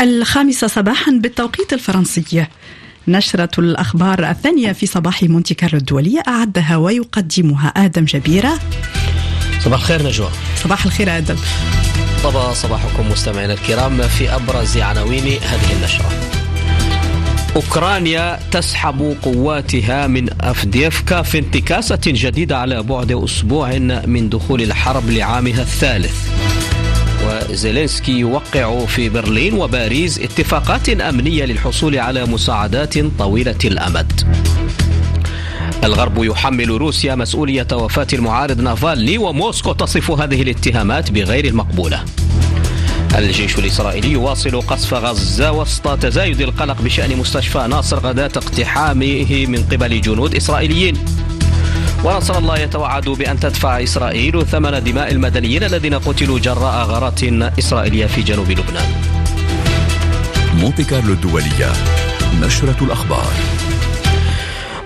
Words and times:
الخامسة 0.00 0.66
صباحا 0.66 1.12
بالتوقيت 1.12 1.72
الفرنسي. 1.72 2.46
نشرة 3.08 3.50
الأخبار 3.58 4.30
الثانية 4.30 4.72
في 4.72 4.86
صباح 4.86 5.22
مونتي 5.22 5.54
كارلو 5.54 5.78
الدولية 5.78 6.22
أعدها 6.28 6.76
ويقدمها 6.76 7.68
آدم 7.68 8.04
جبيرة. 8.04 8.58
صباح 9.64 9.80
الخير 9.80 10.02
نجوى. 10.02 10.30
صباح 10.56 10.84
الخير 10.84 11.16
آدم. 11.16 11.36
طبع 12.24 12.52
صباحكم 12.52 13.10
مستمعينا 13.10 13.52
الكرام 13.52 14.02
في 14.02 14.34
أبرز 14.34 14.76
عناوين 14.76 15.22
هذه 15.22 15.72
النشرة. 15.72 16.10
أوكرانيا 17.56 18.38
تسحب 18.50 19.16
قواتها 19.22 20.06
من 20.06 20.28
أفديفكا 20.40 21.22
في 21.22 21.38
انتكاسة 21.38 22.00
جديدة 22.06 22.58
على 22.58 22.82
بعد 22.82 23.12
أسبوع 23.12 23.78
من 24.06 24.28
دخول 24.28 24.62
الحرب 24.62 25.10
لعامها 25.10 25.62
الثالث. 25.62 26.28
وزيلينسكي 27.26 28.12
يوقع 28.12 28.84
في 28.84 29.08
برلين 29.08 29.54
وباريس 29.54 30.18
اتفاقات 30.18 30.88
أمنية 30.88 31.44
للحصول 31.44 31.98
على 31.98 32.24
مساعدات 32.24 32.98
طويلة 33.18 33.58
الأمد. 33.64 34.12
الغرب 35.84 36.24
يحمل 36.24 36.68
روسيا 36.68 37.14
مسؤولية 37.14 37.66
وفاة 37.72 38.06
المعارض 38.12 38.60
نافالني 38.60 39.18
وموسكو 39.18 39.72
تصف 39.72 40.10
هذه 40.10 40.42
الاتهامات 40.42 41.10
بغير 41.10 41.44
المقبولة. 41.44 42.04
الجيش 43.18 43.58
الإسرائيلي 43.58 44.12
يواصل 44.12 44.60
قصف 44.60 44.94
غزة 44.94 45.52
وسط 45.52 45.98
تزايد 45.98 46.40
القلق 46.40 46.82
بشأن 46.82 47.16
مستشفى 47.16 47.66
ناصر 47.70 47.98
غداة 47.98 48.32
اقتحامه 48.36 49.46
من 49.48 49.64
قبل 49.72 50.00
جنود 50.00 50.34
إسرائيليين. 50.34 50.94
ونصر 52.04 52.38
الله 52.38 52.58
يتوعد 52.58 53.08
بأن 53.08 53.40
تدفع 53.40 53.82
إسرائيل 53.82 54.46
ثمن 54.46 54.84
دماء 54.84 55.12
المدنيين 55.12 55.64
الذين 55.64 55.94
قتلوا 55.94 56.38
جراء 56.38 56.86
غارات 56.86 57.24
إسرائيلية 57.58 58.06
في 58.06 58.22
جنوب 58.22 58.50
لبنان. 58.50 58.88
مونتي 60.54 60.84
كارلو 60.84 61.12
الدولية 61.12 61.72
نشرة 62.40 62.76
الأخبار. 62.82 63.32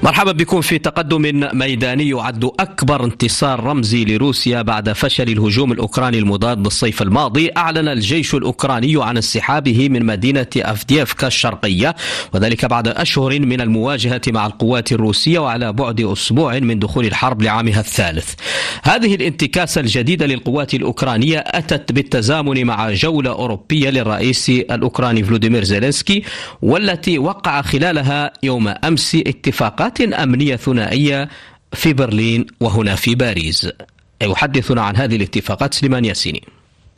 مرحبا 0.03 0.33
بكم 0.33 0.61
في 0.61 0.79
تقدم 0.79 1.49
ميداني 1.53 2.09
يعد 2.09 2.45
أكبر 2.45 3.05
انتصار 3.05 3.65
رمزي 3.65 4.05
لروسيا 4.05 4.63
بعد 4.63 4.93
فشل 4.93 5.29
الهجوم 5.29 5.73
الأوكراني 5.73 6.19
المضاد 6.19 6.67
الصيف 6.67 7.03
الماضي. 7.03 7.51
أعلن 7.57 7.89
الجيش 7.89 8.35
الأوكراني 8.35 9.05
عن 9.05 9.17
انسحابه 9.17 9.89
من 9.89 10.07
مدينة 10.07 10.47
أفديفكا 10.57 11.27
الشرقية 11.27 11.95
وذلك 12.35 12.65
بعد 12.65 12.89
أشهر 12.89 13.41
من 13.41 13.61
المواجهة 13.61 14.21
مع 14.29 14.47
القوات 14.47 14.93
الروسية 14.93 15.39
وعلى 15.39 15.73
بعد 15.73 16.01
أسبوع 16.01 16.59
من 16.59 16.79
دخول 16.79 17.07
الحرب 17.07 17.43
لعامها 17.43 17.81
الثالث. 17.81 18.35
هذه 18.83 19.15
الانتكاسة 19.15 19.81
الجديدة 19.81 20.27
للقوات 20.27 20.75
الأوكرانية 20.75 21.39
أتت 21.39 21.93
بالتزامن 21.93 22.65
مع 22.65 22.93
جولة 22.93 23.31
أوروبية 23.31 23.91
للرئيس 23.91 24.51
الأوكراني 24.51 25.25
فلوديمير 25.25 25.65
زيلينسكي 25.65 26.23
والتي 26.63 27.19
وقع 27.19 27.63
خلالها 27.63 28.33
يوم 28.43 28.69
أمس 28.69 29.15
اتفاقات 29.15 29.92
أمنية 30.01 30.57
ثنائية 30.57 31.29
في 31.73 31.93
برلين 31.93 32.47
وهنا 32.61 32.95
في 32.95 33.15
باريس. 33.15 33.69
يحدثنا 34.23 34.83
عن 34.83 34.97
هذه 34.97 35.17
الاتفاقات 35.17 35.75
سليمان 35.75 36.05
ياسيني. 36.05 36.43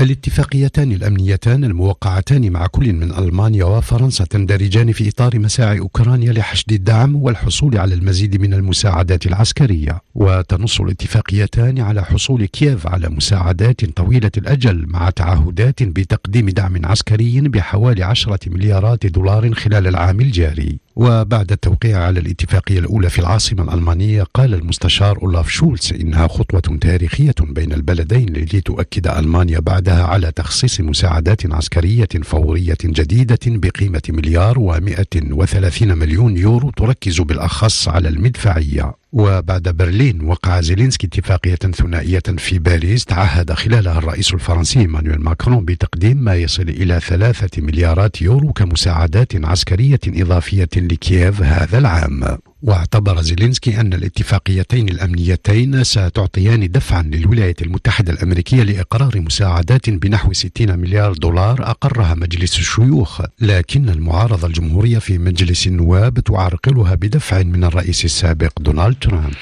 الاتفاقيتان 0.00 0.92
الأمنيتان 0.92 1.64
الموقعتان 1.64 2.50
مع 2.50 2.66
كل 2.66 2.92
من 2.92 3.12
ألمانيا 3.12 3.64
وفرنسا 3.64 4.24
تندرجان 4.24 4.92
في 4.92 5.08
إطار 5.08 5.38
مساعي 5.38 5.78
أوكرانيا 5.78 6.32
لحشد 6.32 6.72
الدعم 6.72 7.16
والحصول 7.16 7.78
على 7.78 7.94
المزيد 7.94 8.40
من 8.40 8.54
المساعدات 8.54 9.26
العسكرية. 9.26 10.00
وتنص 10.14 10.80
الاتفاقيتان 10.80 11.80
على 11.80 12.04
حصول 12.04 12.44
كييف 12.44 12.86
على 12.86 13.08
مساعدات 13.08 13.84
طويلة 13.84 14.30
الأجل 14.36 14.86
مع 14.88 15.10
تعهدات 15.10 15.82
بتقديم 15.82 16.48
دعم 16.48 16.86
عسكري 16.86 17.40
بحوالي 17.40 18.02
عشرة 18.02 18.40
مليارات 18.46 19.06
دولار 19.06 19.54
خلال 19.54 19.86
العام 19.86 20.20
الجاري. 20.20 20.83
وبعد 20.96 21.52
التوقيع 21.52 21.98
على 21.98 22.20
الاتفاقية 22.20 22.78
الأولى 22.78 23.10
في 23.10 23.18
العاصمة 23.18 23.62
الألمانية 23.62 24.22
قال 24.22 24.54
المستشار 24.54 25.22
أولاف 25.22 25.48
شولتز 25.48 25.92
إنها 25.92 26.26
خطوة 26.26 26.78
تاريخية 26.80 27.34
بين 27.40 27.72
البلدين 27.72 28.32
لتؤكد 28.32 29.06
ألمانيا 29.06 29.60
بعدها 29.60 30.04
على 30.04 30.32
تخصيص 30.32 30.80
مساعدات 30.80 31.52
عسكرية 31.52 32.08
فورية 32.22 32.78
جديدة 32.84 33.38
بقيمة 33.46 34.02
مليار 34.08 34.58
ومائة 34.58 35.06
وثلاثين 35.30 35.98
مليون 35.98 36.36
يورو 36.36 36.70
تركز 36.70 37.20
بالأخص 37.20 37.88
على 37.88 38.08
المدفعية. 38.08 39.03
وبعد 39.14 39.68
برلين 39.68 40.24
وقع 40.24 40.60
زيلينسكي 40.60 41.06
اتفاقية 41.06 41.54
ثنائية 41.54 42.22
في 42.38 42.58
باريس 42.58 43.04
تعهد 43.04 43.52
خلالها 43.52 43.98
الرئيس 43.98 44.34
الفرنسي 44.34 44.86
إيمانويل 44.86 45.20
ماكرون 45.20 45.64
بتقديم 45.64 46.16
ما 46.16 46.34
يصل 46.34 46.62
إلى 46.62 47.00
ثلاثة 47.00 47.62
مليارات 47.62 48.22
يورو 48.22 48.52
كمساعدات 48.52 49.44
عسكرية 49.44 50.00
إضافية 50.06 50.68
لكييف 50.76 51.42
هذا 51.42 51.78
العام. 51.78 52.38
واعتبر 52.64 53.20
زيلينسكي 53.20 53.80
أن 53.80 53.92
الاتفاقيتين 53.94 54.88
الأمنيتين 54.88 55.84
ستعطيان 55.84 56.70
دفعا 56.70 57.02
للولايات 57.02 57.62
المتحدة 57.62 58.12
الأمريكية 58.12 58.62
لإقرار 58.62 59.20
مساعدات 59.20 59.90
بنحو 59.90 60.32
60 60.32 60.78
مليار 60.78 61.12
دولار 61.12 61.70
أقرها 61.70 62.14
مجلس 62.14 62.58
الشيوخ. 62.58 63.20
لكن 63.40 63.88
المعارضة 63.88 64.46
الجمهورية 64.46 64.98
في 64.98 65.18
مجلس 65.18 65.66
النواب 65.66 66.20
تعرقلها 66.20 66.94
بدفع 66.94 67.42
من 67.42 67.64
الرئيس 67.64 68.04
السابق 68.04 68.52
دونالد 68.60 68.96
ترامب. 69.00 69.34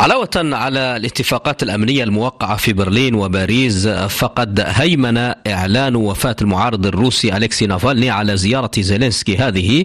علاوة 0.00 0.30
على 0.36 0.96
الاتفاقات 0.96 1.62
الأمنية 1.62 2.04
الموقعة 2.04 2.56
في 2.56 2.72
برلين 2.72 3.14
وباريس 3.14 3.88
فقد 3.88 4.64
هيمن 4.66 5.16
إعلان 5.46 5.96
وفاة 5.96 6.36
المعارض 6.42 6.86
الروسي 6.86 7.36
أليكسي 7.36 7.66
نافالني 7.66 8.10
على 8.10 8.36
زيارة 8.36 8.70
زيلينسكي. 8.78 9.36
هذه 9.36 9.84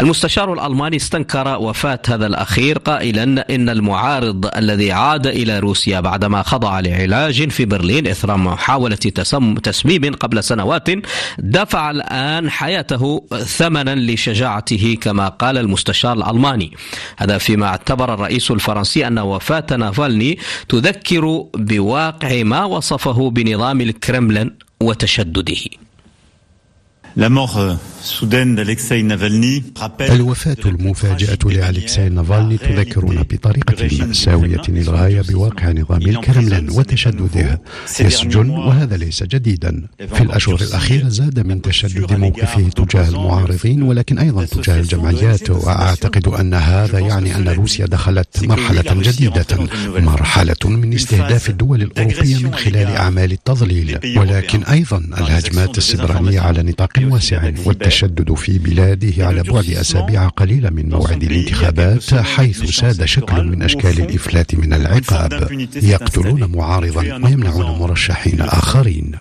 المستشار 0.00 0.52
الألماني 0.52 0.96
استنكر 0.96 1.58
وفاة 1.60 1.98
هذا 2.08 2.26
الأخير 2.26 2.78
قائلا 2.78 3.22
إن 3.54 3.68
المعارض 3.68 4.50
الذي 4.56 4.92
عاد 4.92 5.26
إلى 5.26 5.58
روسيا 5.58 6.00
بعدما 6.00 6.42
خضع 6.42 6.80
لعلاج 6.80 7.50
في 7.50 7.64
برلين 7.64 8.06
إثر 8.06 8.36
محاولة 8.36 8.96
تسم 8.96 9.54
تسميم 9.54 10.14
قبل 10.14 10.44
سنوات 10.44 10.88
دفع 11.38 11.90
الآن 11.90 12.50
حياته 12.50 13.24
ثمنا 13.44 13.94
لشجاعته 13.94 14.98
كما 15.00 15.28
قال 15.28 15.58
المستشار 15.58 16.12
الألماني. 16.12 16.72
هذا 17.16 17.38
فيما 17.38 17.66
اعتبر 17.66 18.14
الرئيس 18.14 18.50
الفرنسي 18.50 19.06
أن 19.06 19.18
وفاة 19.18 19.51
وفاة 19.52 19.76
نافالني 19.76 20.38
تذكر 20.68 21.44
بواقع 21.54 22.42
ما 22.42 22.64
وصفه 22.64 23.30
بنظام 23.30 23.80
الكرملين 23.80 24.50
وتشدده. 24.80 25.81
الوفاة 30.00 30.56
المفاجئة 30.66 31.38
لأليكساي 31.44 32.08
نافالني 32.08 32.58
تذكرنا 32.58 33.22
بطريقة 33.22 34.06
مأساوية 34.06 34.62
للغاية 34.68 35.20
بواقع 35.20 35.70
نظام 35.72 36.02
الكرملين 36.02 36.70
وتشدده 36.70 37.60
يسجن 38.00 38.50
وهذا 38.50 38.96
ليس 38.96 39.22
جديدا. 39.22 39.86
في 40.14 40.20
الأشهر 40.20 40.60
الأخيرة 40.60 41.08
زاد 41.08 41.46
من 41.46 41.62
تشدد 41.62 42.12
موقفه 42.12 42.68
تجاه 42.68 43.08
المعارضين 43.08 43.82
ولكن 43.82 44.18
أيضا 44.18 44.44
تجاه 44.44 44.80
الجمعيات. 44.80 45.50
وأعتقد 45.50 46.28
أن 46.28 46.54
هذا 46.54 46.98
يعني 46.98 47.36
أن 47.36 47.48
روسيا 47.48 47.86
دخلت 47.86 48.44
مرحلة 48.44 49.02
جديدة. 49.02 49.46
مرحلة 49.86 50.56
من 50.64 50.94
استهداف 50.94 51.50
الدول 51.50 51.82
الأوروبية 51.82 52.38
من 52.38 52.54
خلال 52.54 52.86
أعمال 52.86 53.32
التضليل. 53.32 53.98
ولكن 54.16 54.62
أيضا 54.62 54.98
الهجمات 54.98 55.78
السبرانية 55.78 56.40
على 56.40 56.62
نطاق 56.62 57.01
واسع 57.04 57.50
والتشدد 57.66 58.34
في 58.34 58.58
بلاده 58.58 59.26
على 59.26 59.42
بعد 59.42 59.64
أسابيع 59.80 60.28
قليلة 60.28 60.70
من 60.70 60.88
موعد 60.88 61.22
الانتخابات 61.22 62.14
حيث 62.14 62.64
ساد 62.64 63.04
شكل 63.04 63.44
من 63.44 63.62
أشكال 63.62 64.00
الإفلات 64.00 64.54
من 64.54 64.72
العقاب 64.72 65.32
يقتلون 65.82 66.44
معارضا 66.44 67.02
ويمنعون 67.24 67.78
مرشحين 67.78 68.40
آخرين. 68.40 69.12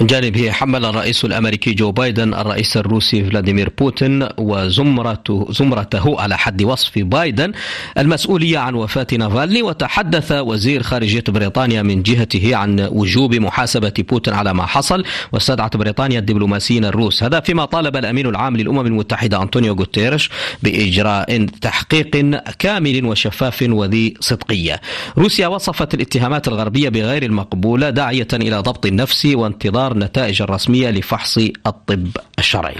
من 0.00 0.06
جانبه 0.06 0.50
حمل 0.50 0.84
الرئيس 0.84 1.24
الأمريكي 1.24 1.72
جو 1.72 1.92
بايدن 1.92 2.34
الرئيس 2.34 2.76
الروسي 2.76 3.24
فلاديمير 3.24 3.72
بوتين 3.78 4.28
وزمرته 4.38 5.46
زمرته 5.50 6.20
على 6.20 6.38
حد 6.38 6.62
وصف 6.62 6.98
بايدن 6.98 7.52
المسؤولية 7.98 8.58
عن 8.58 8.74
وفاة 8.74 9.06
نافالني 9.18 9.62
وتحدث 9.62 10.32
وزير 10.32 10.82
خارجية 10.82 11.24
بريطانيا 11.28 11.82
من 11.82 12.02
جهته 12.02 12.56
عن 12.56 12.80
وجوب 12.80 13.34
محاسبة 13.34 13.92
بوتين 13.98 14.34
على 14.34 14.54
ما 14.54 14.66
حصل 14.66 15.04
واستدعت 15.32 15.76
بريطانيا 15.76 16.18
الدبلوماسيين 16.18 16.84
الروس. 16.84 17.22
هذا 17.22 17.40
فيما 17.40 17.64
طالب 17.64 17.96
الأمين 17.96 18.26
العام 18.26 18.56
للأمم 18.56 18.86
المتحدة 18.86 19.42
أنطونيو 19.42 19.74
غوتيريش 19.74 20.30
بإجراء 20.62 21.46
تحقيق 21.46 22.40
كامل 22.58 23.04
وشفاف 23.04 23.66
وذي 23.68 24.14
صدقية. 24.20 24.80
روسيا 25.18 25.46
وصفت 25.46 25.94
الاتهامات 25.94 26.48
الغربية 26.48 26.88
بغير 26.88 27.22
المقبولة 27.22 27.90
داعية 27.90 28.28
إلى 28.32 28.58
ضبط 28.58 28.86
النفس 28.86 29.26
وانتظار 29.26 29.85
النتائج 29.92 30.42
الرسمية 30.42 30.90
لفحص 30.90 31.38
الطب. 31.66 32.08
الشرعي. 32.38 32.76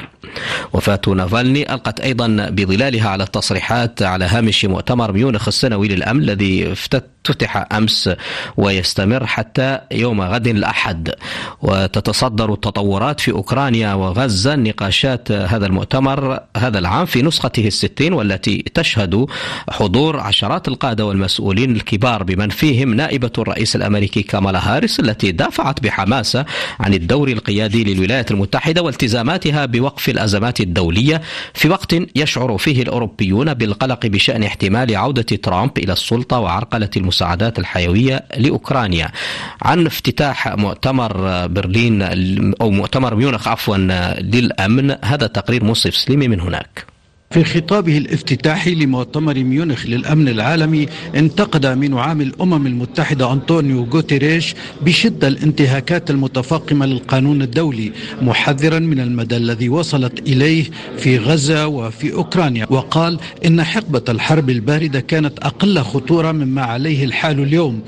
وفاة 0.72 1.00
نافالني 1.16 1.74
ألقت 1.74 2.00
أيضا 2.00 2.26
بظلالها 2.50 3.08
على 3.08 3.24
التصريحات 3.24 4.02
على 4.02 4.24
هامش 4.24 4.64
مؤتمر 4.64 5.12
ميونخ 5.12 5.48
السنوي 5.48 5.88
للأمن 5.88 6.22
الذي 6.22 6.72
افتتح 6.72 7.66
أمس 7.72 8.10
ويستمر 8.56 9.26
حتى 9.26 9.80
يوم 9.92 10.22
غد 10.22 10.46
الأحد. 10.46 11.14
وتتصدر 11.62 12.52
التطورات 12.52 13.20
في 13.20 13.30
أوكرانيا 13.32 13.94
وغزة 13.94 14.54
نقاشات 14.54 15.32
هذا 15.32 15.66
المؤتمر 15.66 16.40
هذا 16.56 16.78
العام 16.78 17.06
في 17.06 17.22
نسخته 17.22 17.66
الستين 17.66 18.12
والتي 18.12 18.64
تشهد 18.74 19.26
حضور 19.70 20.20
عشرات 20.20 20.68
القادة 20.68 21.06
والمسؤولين 21.06 21.76
الكبار 21.76 22.22
بمن 22.22 22.48
فيهم 22.48 22.94
نائبة 22.94 23.32
الرئيس 23.38 23.76
الأمريكي 23.76 24.22
كامالا 24.22 24.76
هاريس 24.76 25.00
التي 25.00 25.32
دافعت 25.32 25.82
بحماسة 25.82 26.44
عن 26.80 26.94
الدور 26.94 27.28
القيادي 27.28 27.94
للولايات 27.94 28.30
المتحدة 28.30 28.82
والتزاماتها 29.46 29.66
بوقف 29.66 30.08
الأزمات 30.08 30.60
الدولية 30.60 31.22
في 31.54 31.69
وقت 31.69 31.96
يشعر 32.16 32.58
فيه 32.58 32.82
الأوروبيون 32.82 33.54
بالقلق 33.54 34.06
بشأن 34.06 34.43
احتمال 34.43 34.96
عودة 34.96 35.22
ترامب 35.22 35.78
إلى 35.78 35.93
السلطة 35.93 36.38
وعرقلة 36.38 36.90
المساعدات 36.96 37.58
الحيوية 37.58 38.25
لأوكرانيا. 38.37 39.08
عن 39.62 39.87
افتتاح 39.87 40.48
مؤتمر 40.48 41.46
برلين 41.46 42.02
أو 42.60 42.70
مؤتمر 42.70 43.14
ميونخ 43.14 43.48
عفوا 43.48 43.76
للأمن 44.20 44.96
هذا 45.04 45.26
تقرير 45.26 45.64
منصف 45.64 45.94
سليمي 45.96 46.28
من 46.28 46.40
هناك. 46.40 46.95
في 47.31 47.44
خطابه 47.44 47.99
الافتتاحي 47.99 48.75
لمؤتمر 48.75 49.34
ميونخ 49.34 49.87
للأمن 49.87 50.28
العالمي 50.28 50.87
انتقد 51.17 51.67
أمين 51.67 51.99
عام 51.99 52.20
الأمم 52.20 52.67
المتحدة 52.67 53.32
أنطونيو 53.32 53.84
غوتيريش 53.84 54.55
بشدة 54.82 55.28
الانتهاكات 55.28 56.11
المتفاقمة 56.11 56.87
للقانون 56.87 57.43
الدولي 57.43 57.93
محذرا 58.23 58.78
من 58.78 59.00
المدى 59.00 59.37
الذي 59.37 59.69
وصلت 59.69 60.19
إليه 60.28 60.64
في 60.99 61.19
غزة 61.19 61.67
وفي 61.67 62.12
أوكرانيا. 62.12 62.67
وقال 62.70 63.19
إن 63.46 63.62
حقبة 63.64 64.02
الحرب 64.08 64.50
الباردة 64.50 65.00
كانت 65.00 65.38
أقل 65.38 65.78
خطورة 65.78 66.32
مما 66.32 66.62
عليه 66.62 67.05
الحال 67.05 67.40
اليوم 67.43 67.81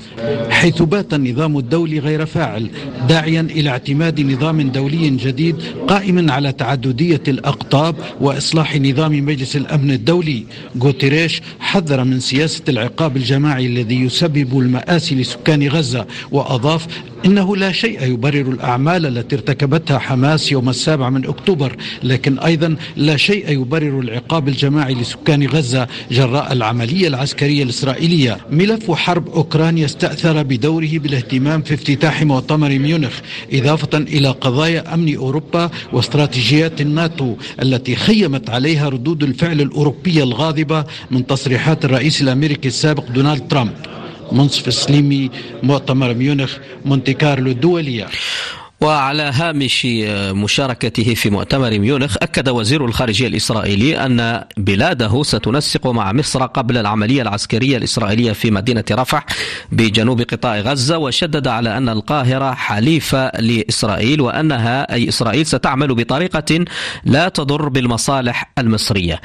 حيث 0.49 0.81
بات 0.81 1.13
النظام 1.13 1.57
الدولي 1.57 1.99
غير 1.99 2.25
فاعل 2.25 2.69
داعيا 3.09 3.41
إلى 3.41 3.69
اعتماد 3.69 4.21
نظام 4.21 4.61
دولي 4.61 5.09
جديد 5.09 5.55
قائم 5.87 6.31
على 6.31 6.51
تعددية 6.51 7.21
الأقطاب 7.27 7.95
وإصلاح 8.21 8.75
نظام 8.75 9.28
مجلس 9.29 9.55
الأمن 9.55 9.91
الدولي 9.91 10.43
غوتيريش 10.81 11.41
حذر 11.59 12.03
من 12.03 12.19
سياسة 12.19 12.63
العقاب 12.69 13.17
الجماعي 13.17 13.65
الذي 13.65 13.95
يسبب 14.01 14.59
المآسي 14.59 15.15
لسكان 15.15 15.67
غزة 15.67 16.05
وأضاف 16.31 16.87
إنه 17.25 17.55
لا 17.55 17.71
شيء 17.71 18.03
يبرر 18.03 18.41
الأعمال 18.41 19.05
التي 19.05 19.35
ارتكبتها 19.35 19.99
حماس 19.99 20.51
يوم 20.51 20.69
السابع 20.69 21.09
من 21.09 21.25
أكتوبر 21.25 21.75
لكن 22.03 22.39
أيضا 22.39 22.75
لا 22.95 23.17
شيء 23.17 23.51
يبرر 23.51 23.99
العقاب 23.99 24.47
الجماعي 24.47 24.93
لسكان 24.93 25.47
غزة 25.47 25.87
جراء 26.11 26.53
العملية 26.53 27.07
العسكرية 27.07 27.63
الإسرائيلية. 27.63 28.37
ملف 28.51 28.91
حرب 28.91 29.29
أوكرانيا 29.29 29.85
استأثر 29.85 30.43
بدوره 30.43 30.89
بالاهتمام 30.93 31.61
في 31.61 31.73
افتتاح 31.73 32.23
مؤتمر 32.23 32.69
ميونخ 32.69 33.19
إضافة 33.53 33.97
إلى 33.97 34.29
قضايا 34.29 34.93
أمن 34.93 35.15
أوروبا 35.15 35.69
واستراتيجيات 35.93 36.81
الناتو 36.81 37.35
التي 37.61 37.95
خيمت 37.95 38.49
عليها 38.49 38.89
ردود 38.89 39.23
الفعل 39.23 39.61
الأوروبية 39.61 40.23
الغاضبة 40.23 40.85
من 41.11 41.27
تصريحات 41.27 41.85
الرئيس 41.85 42.21
الأمريكي 42.21 42.67
السابق 42.67 43.03
دونالد 43.09 43.47
ترامب. 43.47 43.98
منصف 44.31 44.73
سليمي 44.73 45.29
مؤتمر 45.63 46.13
ميونخ 46.13 46.57
مونتي 46.85 47.13
كارلو 47.13 47.51
الدولية. 47.51 48.07
وعلى 48.81 49.23
هامش 49.23 49.85
مشاركته 50.31 51.13
في 51.13 51.29
مؤتمر 51.29 51.79
ميونخ 51.79 52.15
أكد 52.21 52.49
وزير 52.49 52.85
الخارجية 52.85 53.27
الإسرائيلي 53.27 54.05
أن 54.05 54.43
بلاده 54.57 55.23
ستنسق 55.23 55.87
مع 55.87 56.13
مصر 56.13 56.45
قبل 56.45 56.77
العملية 56.77 57.21
العسكرية 57.21 57.77
الإسرائيلية 57.77 58.31
في 58.31 58.51
مدينة 58.51 58.83
رفح 58.91 59.25
بجنوب 59.71 60.21
قطاع 60.21 60.59
غزة 60.59 60.97
وشدد 60.97 61.47
على 61.47 61.77
أن 61.77 61.89
القاهرة 61.89 62.53
حليفة 62.53 63.31
لإسرائيل 63.39 64.21
وأنها 64.21 64.93
أي 64.93 65.09
إسرائيل 65.09 65.45
ستعمل 65.45 65.95
بطريقة 65.95 66.65
لا 67.03 67.29
تضر 67.29 67.69
بالمصالح 67.69 68.51
المصرية. 68.57 69.21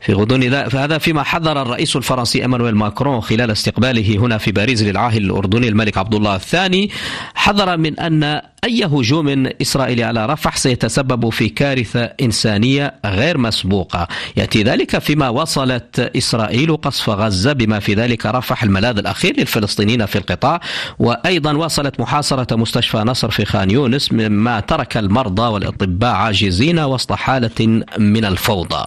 في 0.00 0.12
غضون 0.12 0.54
هذا 0.54 0.98
فيما 0.98 1.22
حذر 1.22 1.62
الرئيس 1.62 1.96
الفرنسي 1.96 2.42
إيمانويل 2.42 2.74
ماكرون 2.74 3.20
خلال 3.20 3.50
استقباله 3.50 4.16
هنا 4.16 4.38
في 4.38 4.52
باريس 4.52 4.82
للعاهل 4.82 5.24
الأردني 5.24 5.68
الملك 5.68 5.98
عبد 5.98 6.14
الله 6.14 6.36
الثاني. 6.36 6.90
حذر 7.34 7.76
من 7.76 8.00
أن 8.00 8.40
أي 8.64 8.84
هجوم 8.84 9.46
إسرائيلي 9.62 10.04
على 10.04 10.26
رفح 10.26 10.56
سيتسبب 10.56 11.28
في 11.28 11.48
كارثة 11.48 12.04
إنسانية 12.04 12.94
غير 13.04 13.38
مسبوقة، 13.38 14.08
يأتي 14.36 14.62
ذلك 14.62 14.98
فيما 14.98 15.28
وصلت 15.28 16.10
إسرائيل 16.16 16.76
قصف 16.76 17.10
غزة 17.10 17.52
بما 17.52 17.78
في 17.78 17.94
ذلك 17.94 18.26
رفح 18.26 18.62
الملاذ 18.62 18.98
الأخير 18.98 19.34
للفلسطينيين 19.38 20.06
في 20.06 20.18
القطاع، 20.18 20.60
وأيضا 20.98 21.52
واصلت 21.52 22.00
محاصرة 22.00 22.56
مستشفى 22.56 22.98
نصر 22.98 23.30
في 23.30 23.44
خان 23.44 23.70
يونس 23.70 24.12
مما 24.12 24.60
ترك 24.60 24.96
المرضى 24.96 25.42
والأطباء 25.42 26.14
عاجزين 26.14 26.78
وسط 26.78 27.12
حالة 27.12 27.82
من 27.98 28.24
الفوضى. 28.24 28.86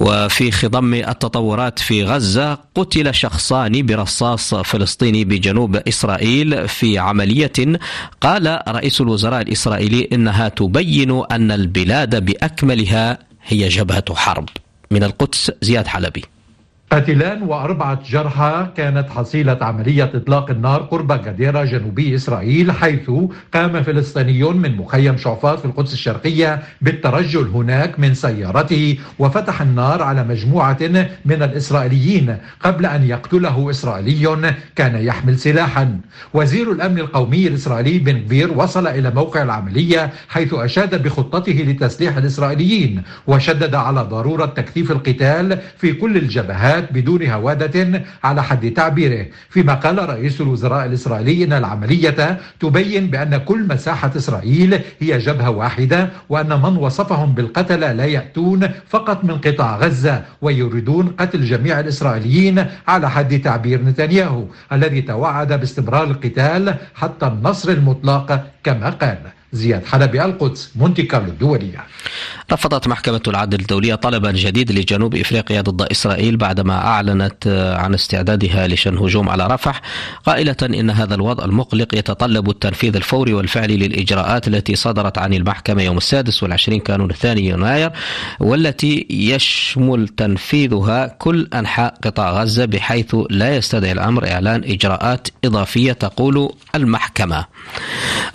وفي 0.00 0.50
خضم 0.50 0.94
التطورات 0.94 1.78
في 1.78 2.04
غزة 2.04 2.58
قتل 2.74 3.14
شخصان 3.14 3.86
برصاص 3.86 4.54
فلسطيني 4.54 5.24
بجنوب 5.24 5.76
إسرائيل 5.76 6.68
في 6.68 6.98
عملية. 6.98 7.52
قال 8.20 8.60
رئيس 8.68 9.00
الوزراء 9.00 9.42
الإسرائيلي 9.42 10.08
إنها 10.12 10.48
تبين 10.48 11.22
أن 11.30 11.50
البلاد 11.52 12.24
بأكملها 12.24 13.18
هي 13.46 13.68
جبهة 13.68 14.14
حرب. 14.14 14.48
من 14.90 15.04
القدس 15.04 15.52
زياد 15.62 15.86
حلبي. 15.86 16.24
قتلان 16.90 17.42
وأربعة 17.42 18.00
جرحى 18.10 18.66
كانت 18.76 19.10
حصيلة 19.10 19.58
عملية 19.60 20.10
إطلاق 20.14 20.50
النار 20.50 20.82
قرب 20.82 21.12
جديرة 21.24 21.64
جنوبي 21.64 22.14
إسرائيل 22.14 22.72
حيث 22.72 23.10
قام 23.54 23.82
فلسطينيون 23.82 24.56
من 24.56 24.76
مخيم 24.76 25.16
شعفاط 25.16 25.58
في 25.58 25.64
القدس 25.64 25.92
الشرقية 25.92 26.62
بالترجل 26.80 27.48
هناك 27.48 28.00
من 28.00 28.14
سيارته 28.14 28.98
وفتح 29.18 29.62
النار 29.62 30.02
على 30.02 30.24
مجموعة 30.24 30.78
من 31.24 31.42
الإسرائيليين 31.42 32.36
قبل 32.60 32.86
أن 32.86 33.04
يقتله 33.04 33.70
إسرائيلي 33.70 34.54
كان 34.76 34.94
يحمل 34.94 35.38
سلاحا. 35.38 36.00
وزير 36.34 36.72
الأمن 36.72 36.98
القومي 36.98 37.46
الإسرائيلي 37.46 37.98
بن 37.98 38.18
كبير 38.18 38.52
وصل 38.52 38.86
إلى 38.86 39.10
موقع 39.10 39.42
العملية 39.42 40.10
حيث 40.28 40.54
أشاد 40.54 41.02
بخطته 41.02 41.64
لتسليح 41.68 42.16
الإسرائيليين 42.16 43.02
وشدد 43.26 43.74
على 43.74 44.00
ضرورة 44.00 44.46
تكثيف 44.46 44.90
القتال 44.90 45.58
في 45.78 45.92
كل 45.92 46.16
الجبهات 46.16 46.77
العمليات 46.78 46.92
بدون 46.92 47.26
هوادة 47.26 48.02
على 48.24 48.42
حد 48.42 48.70
تعبيره. 48.70 49.26
فيما 49.50 49.74
قال 49.74 49.98
رئيس 50.08 50.40
الوزراء 50.40 50.86
الإسرائيلي 50.86 51.44
أن 51.44 51.52
العملية 51.52 52.38
تبين 52.60 53.10
بأن 53.10 53.36
كل 53.36 53.66
مساحة 53.68 54.12
إسرائيل 54.16 54.80
هي 55.00 55.18
جبهة 55.18 55.50
واحدة 55.50 56.10
وأن 56.28 56.48
من 56.62 56.76
وصفهم 56.76 57.34
بالقتلة 57.34 57.92
لا 57.92 58.04
يأتون 58.04 58.68
فقط 58.88 59.24
من 59.24 59.38
قطاع 59.38 59.76
غزة 59.78 60.22
ويريدون 60.42 61.06
قتل 61.18 61.44
جميع 61.44 61.80
الإسرائيليين 61.80 62.66
على 62.88 63.10
حد 63.10 63.40
تعبير 63.40 63.82
نتنياهو 63.82 64.44
الذي 64.72 65.00
توعد 65.02 65.52
باستمرار 65.52 66.04
القتال 66.04 66.74
حتى 66.94 67.26
النصر 67.26 67.68
المطلق 67.70 68.44
كما 68.64 68.90
قال 68.90 69.18
زياد 69.52 69.86
حلبي 69.86 70.24
القدس 70.24 70.76
مونتي 70.76 71.02
كارلو 71.02 71.28
الدولية. 71.28 71.80
رفضت 72.52 72.88
محكمة 72.88 73.20
العدل 73.28 73.60
الدولية 73.60 73.94
طلبا 73.94 74.30
جديد 74.30 74.72
لجنوب 74.72 75.14
إفريقيا 75.14 75.60
ضد 75.60 75.82
إسرائيل 75.82 76.36
بعدما 76.36 76.74
أعلنت 76.74 77.46
عن 77.78 77.94
استعدادها 77.94 78.68
لشن 78.68 78.96
هجوم 78.96 79.28
على 79.28 79.46
رفح 79.46 79.80
قائلة 80.26 80.56
إن 80.62 80.90
هذا 80.90 81.14
الوضع 81.14 81.44
المقلق 81.44 81.94
يتطلب 81.94 82.50
التنفيذ 82.50 82.96
الفوري 82.96 83.34
والفعلي 83.34 83.76
للإجراءات 83.76 84.48
التي 84.48 84.76
صدرت 84.76 85.18
عن 85.18 85.34
المحكمة 85.34 85.82
يوم 85.82 85.96
السادس 85.96 86.42
والعشرين 86.42 86.80
كانون 86.80 87.10
الثاني 87.10 87.46
يناير 87.46 87.90
والتي 88.40 89.06
يشمل 89.10 90.08
تنفيذها 90.08 91.06
كل 91.06 91.48
أنحاء 91.54 91.94
قطاع 92.04 92.30
غزة 92.42 92.64
بحيث 92.64 93.16
لا 93.30 93.56
يستدعي 93.56 93.92
الأمر 93.92 94.28
إعلان 94.28 94.64
إجراءات 94.64 95.28
إضافية 95.44 95.92
تقول 95.92 96.52
المحكمة. 96.74 97.44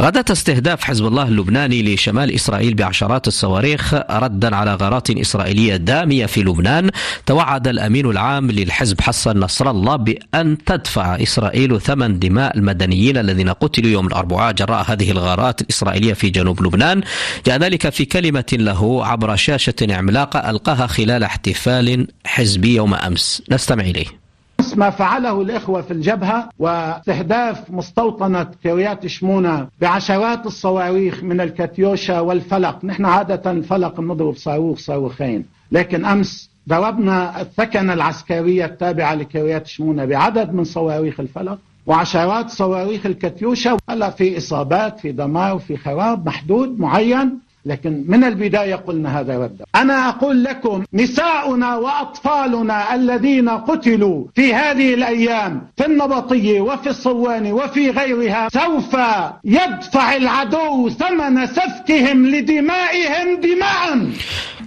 غدا 0.01 0.24
استهداف 0.32 0.84
حزب 0.84 1.05
الله 1.08 1.24
اللبناني 1.24 1.93
لشمال 1.93 2.32
إسرائيل 2.32 2.74
بعشرات 2.74 3.27
الصواريخ 3.27 4.02
ردا 4.10 4.55
على 4.55 4.75
غارات 4.75 5.10
إسرائيلية 5.10 5.75
دامية 5.75 6.25
في 6.25 6.43
لبنان. 6.43 6.89
توعد 7.25 7.67
الأمين 7.67 8.05
العام 8.05 8.51
للحزب 8.51 9.01
حسن 9.01 9.39
نصر 9.39 9.69
الله 9.69 9.95
بأن 9.95 10.57
تدفع 10.65 11.15
إسرائيل 11.15 11.81
ثمن 11.81 12.19
دماء 12.19 12.57
المدنيين 12.57 13.17
الذين 13.17 13.50
قتلوا 13.50 13.89
يوم 13.89 14.07
الأربعاء 14.07 14.53
جراء 14.53 14.91
هذه 14.91 15.12
الغارات 15.12 15.62
الإسرائيلية 15.62 16.13
في 16.13 16.29
جنوب 16.29 16.63
لبنان. 16.63 17.01
جاء 17.45 17.57
ذلك 17.57 17.89
في 17.89 18.05
كلمة 18.05 18.45
له 18.53 19.05
عبر 19.05 19.36
شاشة 19.36 19.75
عملاقة 19.89 20.50
ألقاها 20.50 20.88
خلال 20.88 21.24
احتفال 21.24 22.07
حزبي 22.25 22.75
يوم 22.75 22.93
أمس. 22.93 23.43
نستمع 23.51 23.83
إليه. 23.83 24.23
ما 24.77 24.89
فعله 24.89 25.42
الإخوة 25.42 25.82
في 25.82 25.92
الجبهة 25.92 26.50
واستهداف 26.60 27.72
مستوطنة 27.72 28.48
كريات 28.63 29.08
شمونة 29.08 29.68
بعشرات 29.82 30.46
الصواريخ 30.46 31.24
من 31.24 31.42
الكاتيوشا 31.42 32.20
والفلق. 32.20 32.86
نحن 32.86 33.06
عادة 33.06 33.51
الفلق 33.51 34.00
نضرب 34.00 34.36
صاروخ 34.36 34.77
صاروخين. 34.77 35.46
لكن 35.72 36.06
أمس 36.06 36.50
ضربنا 36.70 37.42
الثكنة 37.42 37.94
العسكرية 37.94 38.65
التابعة 38.65 39.15
لكريات 39.15 39.68
شمونة 39.68 40.06
بعدد 40.06 40.53
من 40.53 40.63
صواريخ 40.63 41.20
الفلق 41.20 41.58
وعشرات 41.86 42.50
صواريخ 42.50 43.06
الكاتيوشا 43.06 43.77
هلا 43.89 44.10
في 44.10 44.38
إصابات 44.38 45.00
في 45.00 45.12
دمار 45.12 45.60
في 45.60 45.77
خراب 45.77 46.25
محدود 46.25 46.80
معين. 46.80 47.39
لكن 47.65 48.03
من 48.08 48.24
البداية 48.24 48.75
قلنا 48.75 49.20
هذا 49.20 49.38
رد. 49.38 49.62
أنا 49.75 50.10
أقول 50.10 50.43
لكم 50.43 50.84
نساؤنا 50.93 51.75
وأطفالنا 51.75 52.96
الذين 52.96 53.50
قتلوا 53.50 54.25
في 54.36 54.53
هذه 54.53 54.93
الأيام 54.93 55.67
في 55.77 55.86
النبطية 55.86 56.62
وفي 56.62 56.89
الصوان 56.89 57.51
وفي 57.51 57.89
غيرها 57.89 58.50
سوف 58.50 58.98
يدفع 59.43 60.15
العدو 60.15 60.89
ثمن 60.89 61.46
سفكهم 61.46 62.25
لدمائهم 62.25 63.39
دماء. 63.39 64.08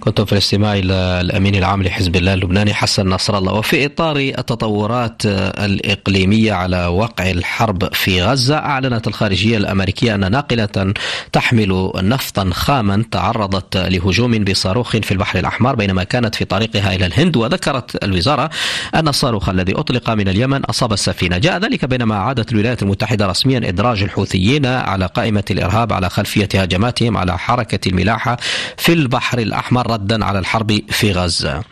كنتم 0.07 0.25
في 0.25 0.33
الاستماع 0.33 0.73
إلى 0.73 0.93
الأمين 0.93 1.55
العام 1.55 1.83
لحزب 1.83 2.15
الله 2.15 2.33
اللبناني 2.33 2.73
حسن 2.73 3.09
نصر 3.09 3.37
الله. 3.37 3.53
وفي 3.53 3.85
إطار 3.85 4.17
التطورات 4.17 5.21
الإقليمية 5.25 6.53
على 6.53 6.85
وقع 6.85 7.31
الحرب 7.31 7.93
في 7.93 8.23
غزة 8.23 8.57
أعلنت 8.57 9.07
الخارجية 9.07 9.57
الأمريكية 9.57 10.15
أن 10.15 10.31
ناقلة 10.31 10.93
تحمل 11.31 11.91
نفطا 11.95 12.49
خاما 12.53 13.03
تعرضت 13.11 13.77
لهجوم 13.77 14.43
بصاروخ 14.43 14.97
في 14.97 15.11
البحر 15.11 15.39
الأحمر 15.39 15.75
بينما 15.75 16.03
كانت 16.03 16.35
في 16.35 16.45
طريقها 16.45 16.95
إلى 16.95 17.05
الهند. 17.05 17.37
وذكرت 17.37 18.03
الوزارة 18.03 18.49
أن 18.95 19.07
الصاروخ 19.07 19.49
الذي 19.49 19.73
أطلق 19.75 20.09
من 20.09 20.27
اليمن 20.27 20.65
أصاب 20.65 20.93
السفينة. 20.93 21.37
جاء 21.37 21.57
ذلك 21.57 21.85
بينما 21.85 22.15
عادت 22.15 22.51
الولايات 22.51 22.83
المتحدة 22.83 23.27
رسميا 23.27 23.57
إدراج 23.57 24.03
الحوثيين 24.03 24.65
على 24.65 25.05
قائمة 25.05 25.43
الإرهاب 25.51 25.93
على 25.93 26.09
خلفية 26.09 26.49
هجماتهم 26.53 27.17
على 27.17 27.37
حركة 27.37 27.89
الملاحة 27.89 28.37
في 28.77 28.93
البحر 28.93 29.39
الأحمر. 29.39 29.96
ردا 29.97 30.25
على 30.25 30.39
الحرب 30.39 30.79
في 30.89 31.11
غزة. 31.11 31.63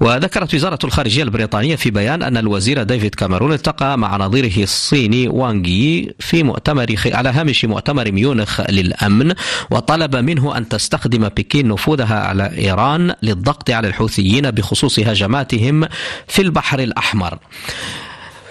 وذكرت 0.00 0.54
وزارة 0.54 0.78
الخارجية 0.84 1.22
البريطانية 1.22 1.76
في 1.76 1.90
بيان 1.90 2.22
أن 2.22 2.36
الوزير 2.36 2.82
ديفيد 2.82 3.14
كاميرون 3.14 3.52
التقى 3.52 3.98
مع 3.98 4.16
نظيره 4.16 4.62
الصيني 4.62 5.28
وانغي 5.28 6.14
في 6.18 6.42
مؤتمر 6.42 6.94
على 7.06 7.28
هامش 7.28 7.64
مؤتمر 7.64 8.12
ميونخ 8.12 8.60
للأمن 8.70 9.34
وطلب 9.70 10.16
منه 10.16 10.56
أن 10.56 10.68
تستخدم 10.68 11.28
بكين 11.28 11.68
نفوذها 11.68 12.20
على 12.20 12.50
إيران 12.58 13.14
للضغط 13.22 13.70
على 13.70 13.88
الحوثيين 13.88 14.50
بخصوص 14.50 14.98
هجماتهم 14.98 15.88
في 16.28 16.42
البحر 16.42 16.78
الأحمر. 16.78 17.38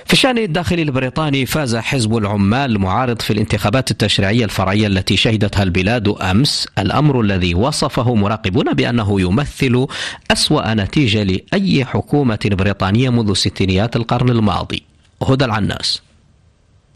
في 0.06 0.14
الشأن 0.14 0.38
الداخلي 0.38 0.82
البريطاني 0.82 1.46
فاز 1.46 1.76
حزب 1.76 2.18
العمال 2.18 2.72
المعارض 2.72 3.22
في 3.22 3.34
الانتخابات 3.34 3.92
التشريعية 3.92 4.46
الفرعية 4.46 4.88
التي 4.88 5.18
شهدتها 5.18 5.64
البلاد 5.64 6.08
أمس. 6.08 6.68
الأمر 6.78 7.22
الذي 7.22 7.56
وصفه 7.56 8.16
مراقبون 8.16 8.74
بأنه 8.74 9.22
يمثل 9.22 9.88
أسوأ 10.32 10.74
نتيجة 10.74 11.24
لأي 11.24 11.86
حكومة 11.86 12.40
بريطانية 12.46 13.10
منذ 13.10 13.34
ستينيات 13.34 13.96
القرن 13.96 14.30
الماضي. 14.30 14.84
هدى 15.24 15.46
العناس. 15.46 16.02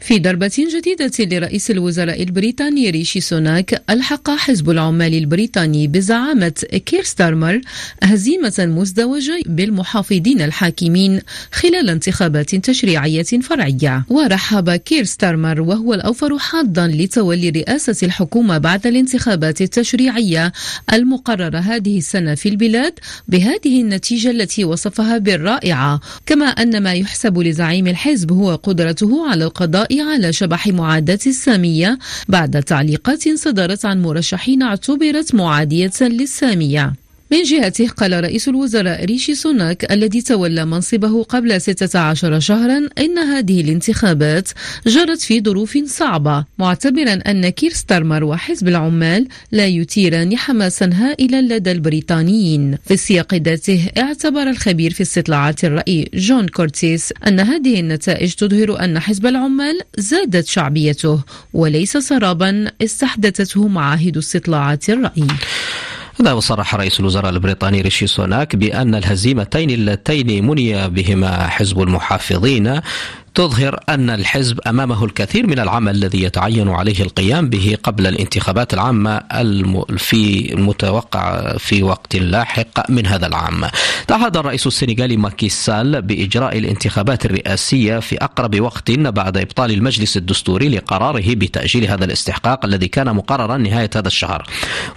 في 0.00 0.18
ضربة 0.18 0.66
جديدة 0.76 1.10
لرئيس 1.36 1.70
الوزراء 1.70 2.22
البريطاني 2.22 2.90
ريشي 2.90 3.20
سوناك 3.20 3.82
ألحق 3.90 4.30
حزب 4.30 4.70
العمال 4.70 5.14
البريطاني 5.14 5.86
بزعامة 5.86 6.52
كير 6.86 7.02
ستارمر 7.02 7.60
هزيمة 8.02 8.54
مزدوجة 8.58 9.42
بالمحافظين 9.46 10.40
الحاكمين 10.42 11.20
خلال 11.52 11.90
انتخابات 11.90 12.54
تشريعية 12.54 13.22
فرعية. 13.22 14.04
ورحب 14.08 14.70
كير 14.70 15.04
ستارمر 15.04 15.60
وهو 15.60 15.94
الأوفر 15.94 16.38
حظا 16.38 16.86
لتولي 16.86 17.50
رئاسة 17.50 18.06
الحكومة 18.06 18.58
بعد 18.58 18.86
الانتخابات 18.86 19.60
التشريعية 19.60 20.52
المقررة 20.92 21.58
هذه 21.58 21.98
السنة 21.98 22.34
في 22.34 22.48
البلاد 22.48 22.92
بهذه 23.28 23.80
النتيجة 23.80 24.30
التي 24.30 24.64
وصفها 24.64 25.18
بالرائعة. 25.18 26.00
كما 26.26 26.46
أن 26.46 26.82
ما 26.82 26.94
يحسب 26.94 27.38
لزعيم 27.38 27.86
الحزب 27.86 28.32
هو 28.32 28.54
قدرته 28.54 29.30
على 29.30 29.44
على 29.98 30.32
شبح 30.32 30.68
معاداة 30.68 31.18
السامية 31.26 31.98
بعد 32.28 32.62
تعليقات 32.62 33.28
صدرت 33.28 33.84
عن 33.84 34.02
مرشحين 34.02 34.62
اعتبرت 34.62 35.34
معادية 35.34 35.90
للسامية. 36.00 36.99
من 37.32 37.42
جهته 37.42 37.88
قال 37.88 38.24
رئيس 38.24 38.48
الوزراء 38.48 39.04
ريشي 39.04 39.34
سوناك 39.34 39.92
الذي 39.92 40.22
تولى 40.22 40.64
منصبه 40.64 41.22
قبل 41.22 41.60
16 41.60 42.40
شهرا 42.40 42.88
إن 42.98 43.18
هذه 43.18 43.60
الانتخابات 43.60 44.48
جرت 44.86 45.20
في 45.20 45.40
ظروف 45.40 45.78
صعبة 45.86 46.44
معتبرا 46.58 47.12
أن 47.12 47.48
كير 47.48 47.70
ستارمر 47.70 48.24
وحزب 48.24 48.68
العمال 48.68 49.28
لا 49.52 49.66
يثيران 49.66 50.36
حماسا 50.36 50.90
هائلا 50.94 51.42
لدى 51.42 51.72
البريطانيين. 51.72 52.78
في 52.84 52.94
السياق 52.94 53.34
ذاته 53.34 53.88
اعتبر 53.98 54.42
الخبير 54.42 54.92
في 54.92 55.02
استطلاعات 55.02 55.64
الرأي 55.64 56.10
جون 56.14 56.48
كورتيس 56.48 57.12
أن 57.26 57.40
هذه 57.40 57.80
النتائج 57.80 58.32
تظهر 58.32 58.84
أن 58.84 58.98
حزب 58.98 59.26
العمال 59.26 59.80
زادت 59.98 60.46
شعبيته 60.46 61.20
وليس 61.52 61.96
سرابا 61.96 62.70
استحدثته 62.82 63.68
معاهد 63.68 64.16
استطلاعات 64.16 64.90
الرأي. 64.90 65.26
هذا 66.20 66.32
وصرح 66.32 66.74
رئيس 66.74 67.00
الوزراء 67.00 67.30
البريطاني 67.30 67.80
ريشي 67.80 68.06
سوناك 68.06 68.56
بأن 68.56 68.94
الهزيمتين 68.94 69.70
اللتين 69.70 70.46
مني 70.46 70.88
بهما 70.88 71.46
حزب 71.46 71.80
المحافظين 71.82 72.80
تظهر 73.34 73.80
أن 73.88 74.10
الحزب 74.10 74.60
أمامه 74.66 75.04
الكثير 75.04 75.46
من 75.46 75.58
العمل 75.58 75.94
الذي 75.94 76.22
يتعين 76.22 76.68
عليه 76.68 77.00
القيام 77.02 77.48
به 77.48 77.76
قبل 77.82 78.06
الانتخابات 78.06 78.74
العامة 78.74 79.20
في 79.96 80.54
المتوقع 80.54 81.56
في 81.56 81.82
وقت 81.82 82.16
لاحق 82.16 82.90
من 82.90 83.06
هذا 83.06 83.26
العام. 83.26 83.64
تعهد 84.06 84.36
الرئيس 84.36 84.66
السنغالي 84.66 85.16
ماكي 85.16 85.48
سال 85.48 86.02
بإجراء 86.02 86.58
الانتخابات 86.58 87.26
الرئاسية 87.26 87.98
في 87.98 88.16
أقرب 88.16 88.60
وقت 88.60 88.90
بعد 88.90 89.36
إبطال 89.36 89.70
المجلس 89.70 90.16
الدستوري 90.16 90.68
لقراره 90.68 91.34
بتأجيل 91.34 91.86
هذا 91.86 92.04
الاستحقاق 92.04 92.64
الذي 92.64 92.88
كان 92.88 93.16
مقررا 93.16 93.56
نهاية 93.56 93.90
هذا 93.96 94.08
الشهر. 94.08 94.46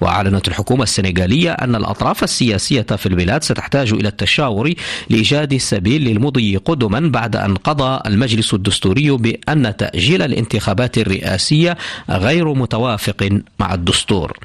وأعلنت 0.02 0.48
الحكومة 0.48 0.84
السنغالية 0.84 1.52
أن 1.52 1.76
الأطراف 1.76 2.24
السياسية 2.24 2.82
في 2.82 3.06
البلاد 3.06 3.44
ستحتاج 3.44 3.94
إلى 3.94 4.08
التشاور 4.08 4.74
لإيجاد 5.10 5.58
سبيل 5.58 6.04
للمضي 6.04 6.58
قدما 6.58 7.00
بعد 7.00 7.36
أن 7.36 7.56
قضى 7.56 8.02
المجلس 8.06 8.23
المجلس 8.24 8.54
الدستوري 8.54 9.12
بأن 9.12 9.78
تأجيل 9.78 10.22
الانتخابات 10.22 10.98
الرئاسية 10.98 11.78
غير 12.10 12.54
متوافق 12.54 13.40
مع 13.60 13.74
الدستور. 13.74 14.38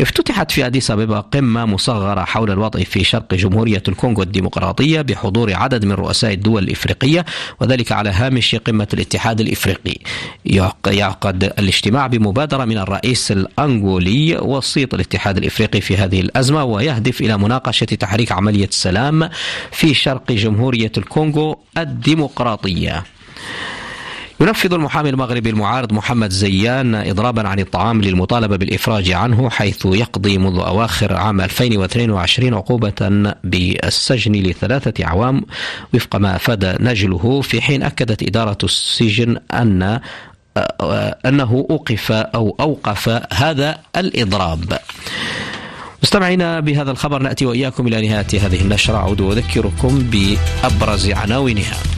افتتحت 0.00 0.50
في 0.50 0.66
أديس 0.66 0.90
أبيبا 0.90 1.20
قمة 1.20 1.64
مصغرة 1.64 2.24
حول 2.24 2.50
الوضع 2.50 2.80
في 2.80 3.04
شرق 3.04 3.34
جمهورية 3.34 3.82
الكونغو 3.88 4.22
الديمقراطية 4.22 5.00
بحضور 5.00 5.54
عدد 5.54 5.84
من 5.84 5.92
رؤساء 5.92 6.32
الدول 6.32 6.62
الإفريقية 6.62 7.24
وذلك 7.60 7.92
على 7.92 8.10
هامش 8.10 8.54
قمة 8.54 8.88
الاتحاد 8.94 9.40
الإفريقي. 9.40 9.96
يعقد 10.86 11.44
الاجتماع 11.44 12.06
بمبادرة 12.06 12.64
من 12.64 12.78
الرئيس 12.78 13.32
الأنغولي 13.32 14.36
وسيط 14.36 14.94
الاتحاد 14.94 15.36
الإفريقي 15.36 15.80
في 15.80 15.96
هذه 15.96 16.20
الأزمة 16.20 16.64
ويهدف 16.64 17.20
إلى 17.20 17.38
مناقشة 17.38 17.84
تحريك 17.84 18.32
عملية 18.32 18.68
السلام 18.68 19.28
في 19.72 19.94
شرق 19.94 20.32
جمهورية 20.32 20.92
الكونغو 20.98 21.58
الديمقراطية. 21.78 23.04
ينفذ 24.40 24.72
المحامي 24.72 25.08
المغربي 25.08 25.50
المعارض 25.50 25.92
محمد 25.92 26.30
زيان 26.30 26.94
إضرابا 26.94 27.48
عن 27.48 27.60
الطعام 27.60 28.00
للمطالبة 28.00 28.56
بالإفراج 28.56 29.10
عنه 29.10 29.50
حيث 29.50 29.86
يقضي 29.86 30.38
منذ 30.38 30.58
أواخر 30.58 31.14
عام 31.14 31.40
2022 31.40 32.54
عقوبة 32.54 33.34
بالسجن 33.44 34.32
لثلاثة 34.32 35.04
أعوام 35.04 35.42
وفق 35.94 36.16
ما 36.16 36.36
أفاد 36.36 36.82
نجله 36.82 37.40
في 37.40 37.62
حين 37.62 37.82
أكدت 37.82 38.22
إدارة 38.22 38.58
السجن 38.64 39.36
أن 39.52 40.00
أنه 41.26 41.66
أوقف 41.70 42.12
أو 42.12 42.56
أوقف 42.60 43.20
هذا 43.32 43.78
الإضراب. 43.96 44.78
مستمعينا 46.02 46.60
بهذا 46.60 46.90
الخبر 46.90 47.22
نأتي 47.22 47.46
وإياكم 47.46 47.86
إلى 47.86 48.08
نهاية 48.08 48.46
هذه 48.46 48.60
النشرة. 48.60 48.96
أعود 48.96 49.20
وأذكركم 49.20 49.98
بأبرز 49.98 51.10
عناوينها. 51.10 51.91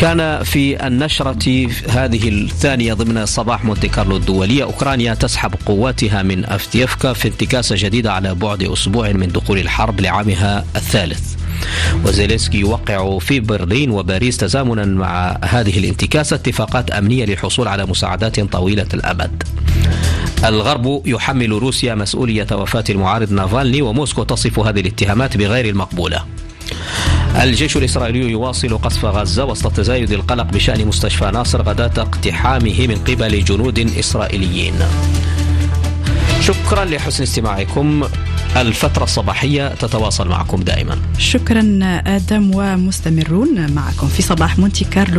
كان 0.00 0.42
في 0.42 0.86
النشرة 0.86 1.68
هذه 1.88 2.28
الثانية 2.28 2.94
ضمن 2.94 3.26
صباح 3.26 3.64
مونتي 3.64 3.88
كارلو 3.88 4.16
الدولية. 4.16 4.64
أوكرانيا 4.64 5.14
تسحب 5.14 5.54
قواتها 5.66 6.22
من 6.22 6.44
أفتيفكا 6.44 7.12
في 7.12 7.28
انتكاسة 7.28 7.76
جديدة 7.78 8.12
على 8.12 8.34
بعد 8.34 8.62
أسبوع 8.62 9.12
من 9.12 9.28
دخول 9.28 9.58
الحرب 9.58 10.00
لعامها 10.00 10.64
الثالث. 10.76 11.34
وزيلينسكي 12.04 12.58
يوقع 12.58 13.18
في 13.18 13.40
برلين 13.40 13.90
وباريس 13.90 14.36
تزامنا 14.36 14.84
مع 14.84 15.38
هذه 15.44 15.78
الانتكاسة. 15.78 16.36
اتفاقات 16.36 16.90
أمنية 16.90 17.24
للحصول 17.24 17.68
على 17.68 17.86
مساعدات 17.86 18.40
طويلة 18.40 18.88
الأمد 18.94 19.42
الغرب 20.44 21.02
يحمل 21.06 21.50
روسيا 21.50 21.94
مسؤولية 21.94 22.46
وفاة 22.52 22.84
المعارض 22.90 23.32
نافالني 23.32 23.82
وموسكو 23.82 24.22
تصف 24.22 24.58
هذه 24.58 24.80
الاتهامات 24.80 25.36
بغير 25.36 25.68
المقبولة. 25.68 26.24
الجيش 27.36 27.76
الإسرائيلي 27.76 28.30
يواصل 28.30 28.78
قصف 28.78 29.04
غزة 29.04 29.44
وسط 29.44 29.72
تزايد 29.72 30.12
القلق 30.12 30.44
بشأن 30.44 30.86
مستشفى 30.86 31.30
ناصر 31.30 31.62
غداة 31.62 32.02
اقتحامه 32.02 32.86
من 32.86 32.96
قبل 32.96 33.44
جنود 33.44 33.78
إسرائيليين. 33.78 34.74
شكرا 36.40 36.84
لحسن 36.84 37.22
استماعكم. 37.22 38.04
الفترة 38.56 39.04
الصباحية 39.04 39.74
تتواصل 39.74 40.28
معكم 40.28 40.62
دائما. 40.62 40.98
شكرا 41.18 41.78
آدم 42.06 42.50
ومستمرون 42.54 43.72
معكم 43.72 44.08
في 44.08 44.22
صباح 44.22 44.58
مونتي 44.58 44.84
كارلو. 44.84 45.18